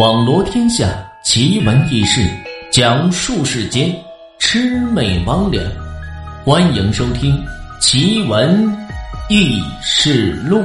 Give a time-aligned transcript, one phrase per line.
[0.00, 2.26] 网罗天下奇闻异事，
[2.72, 3.94] 讲述世间
[4.38, 5.60] 魑魅魍魉。
[6.42, 7.36] 欢迎收听
[7.82, 8.66] 《奇闻
[9.28, 10.56] 异事录》。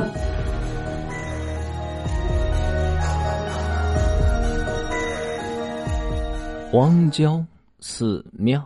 [6.71, 7.45] 荒郊
[7.81, 8.65] 寺庙。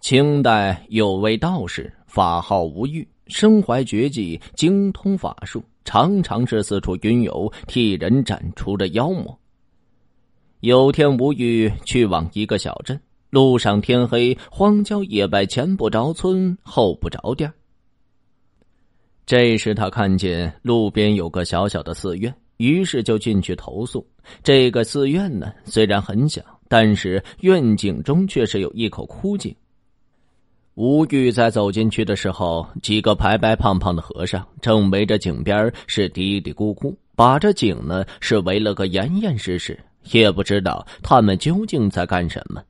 [0.00, 5.62] 清代有位道士，法号无欲，身怀绝技，精通法术。
[5.90, 9.36] 常常是四处云游，替人斩除着妖魔。
[10.60, 13.00] 有天，无玉去往一个小镇，
[13.30, 17.52] 路上天黑，荒郊野外，前不着村，后不着店。
[19.26, 24.06] 这时，他看见路边有个小小的寺院，于是就进去投宿。
[24.44, 29.52] 这个寺院呢，虽然很小，但是院景中却是有一口枯井。
[30.74, 39.78] 吴玉在走进去的时候，几个白白胖胖的和尚正围着井边是嘀嘀咕咕，把这井呢是围了个严严实实，
[40.12, 42.62] 也不知道他们究竟在干什么。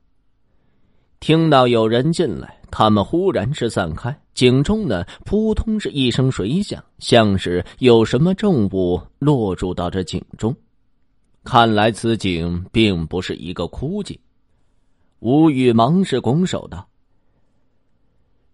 [1.21, 10.53] 听到有人进来，他们忽然是散开，井中呢扑通是一声水响，像是有什么重物落入到这井中。
[11.43, 14.17] 看来此井并不是一个枯井。
[15.19, 16.85] 吴玉忙是拱手道。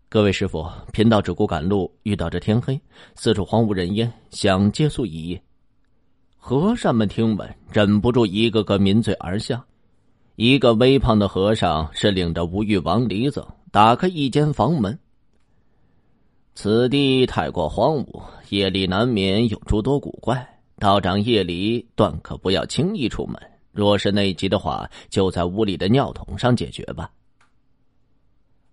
[0.10, 2.80] 各位师傅，贫道只顾赶路，遇到这天黑，
[3.16, 5.42] 四处荒无人烟，想借宿一夜。
[6.38, 9.62] 和尚们听闻，忍不住一个个抿嘴而笑。
[10.38, 14.98] 一个微胖的和尚是领着吴玉往里走，打开一间房门。
[16.56, 23.36] 此地太过荒芜，夜里难免有诸多古怪，道长夜里断可不要轻易出门。
[23.74, 27.12] 若是内急的话，就在屋里的尿桶上解决吧。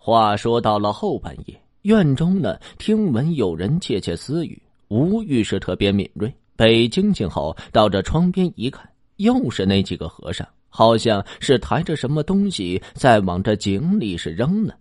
[0.07, 4.63] 话说到了后半夜，院中呢听闻有人窃窃私语。
[4.89, 14.75] 吴玉是特别敏锐，被惊醒后到这窗边一看，又是那几个和尚，好像是抬着什么东西在往这井里是扔呢。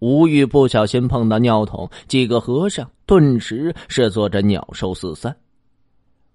[0.00, 5.34] 吴玉不小心碰到尿桶，几个和尚顿时是做着鸟兽四散。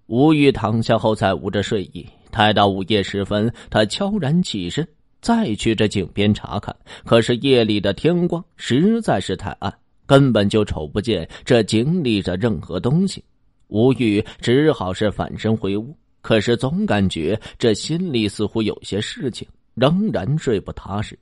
[0.06, 4.84] 吴玉躺下后才捂着睡意，待到午夜时分，他悄然起身。
[5.20, 6.74] 再去这井边查看，
[7.04, 9.72] 可是夜里的天光实在是太暗，
[10.06, 13.22] 根本就瞅不见这井里的任何东西。
[13.66, 21.18] 吴玉只好是返身回屋，可是总感觉这心里似乎有些事情，仍然睡不踏实。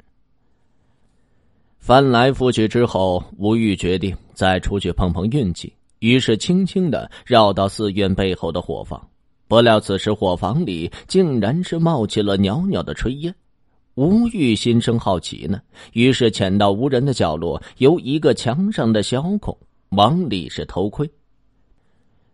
[1.78, 9.08] 翻来覆去之后，吴玉决定再出去碰碰运气，于是轻轻的绕到寺院背后的火房。
[9.48, 13.34] 不料此时火房里竟然是冒起了袅袅的炊烟。
[13.96, 15.58] 吴玉心生好奇呢，
[15.94, 19.56] 于是潜到无人的角落，由一个墙上的小孔
[19.88, 21.10] 往里是偷窥。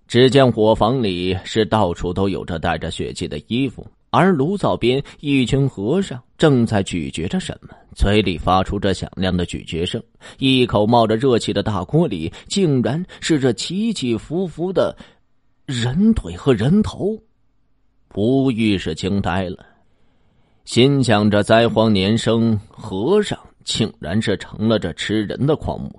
[0.09, 10.03] 只见火房里是到处都有着带着血迹的衣服，而炉灶边一群和尚正在咀嚼着什么，嘴里发出着响亮的咀嚼声。
[10.39, 14.97] 一口冒着热气的大锅里，竟然是这起起伏伏的
[15.65, 17.17] 人腿和人头。
[18.17, 19.65] 吴玉是惊呆了。
[20.65, 25.91] 心想着灾荒年生，和尚竟然是成了这吃人的狂魔。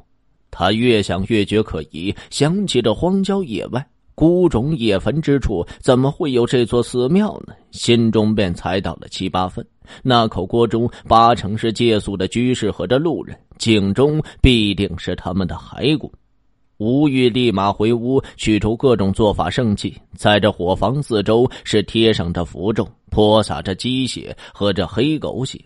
[0.49, 3.85] 他越想越觉可疑，想起这荒郊野外
[4.15, 7.53] 孤冢野坟之处，怎么会有这座寺庙呢？
[7.71, 9.65] 心中便猜到了七八分。
[10.01, 16.11] 那口锅中八成是借宿的居士和这路人，井中必定是他们的骸骨。
[16.77, 25.59] 吴玉立马回屋，取出各种做法圣器，在这火房四周是贴上这符咒，泼洒着鸡血和这黑狗血。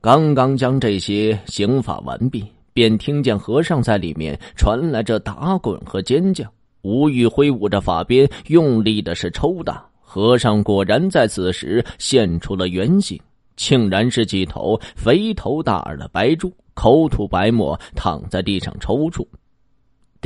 [0.00, 6.44] 刚刚将这些刑法完毕，便听见和尚在里面传来这打滚和尖叫。
[6.82, 13.18] 吴玉挥舞着法鞭，用力的是抽打，和尚果然在此时现出了原形，
[13.56, 19.26] 竟然是几头肥头大耳的白猪，口吐白沫，躺在地上抽搐。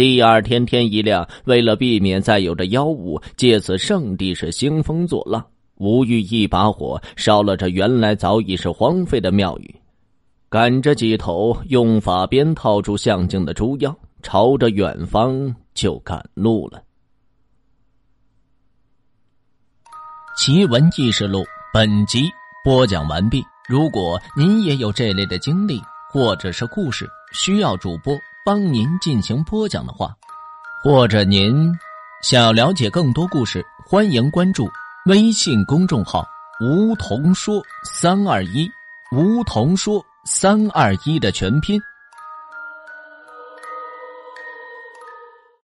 [0.00, 5.44] 第二天天一亮，为了避免再有着妖物借此圣地是兴风作浪，
[5.76, 9.74] 吴玉一把火烧了这原来早已是荒废的庙宇，
[10.48, 16.82] 赶着几头用法鞭套住象镜的猪妖，朝着远方就赶路了。
[20.34, 21.44] 奇闻异事录
[21.74, 22.22] 本集
[22.64, 23.44] 播讲完毕。
[23.68, 25.78] 如果您也有这类的经历
[26.10, 28.16] 或者是故事，需要主播。
[28.44, 30.14] 帮您进行播讲的话，
[30.82, 31.70] 或者您
[32.22, 34.68] 想要了解更多故事，欢迎关注
[35.06, 36.26] 微信公众号
[36.60, 38.70] “梧桐说三二一”，
[39.12, 41.80] 梧桐说三二一的全拼。